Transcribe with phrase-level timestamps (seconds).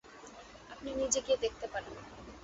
[0.69, 1.93] আপনি নিজে গিয়ে দেখতে পারেন।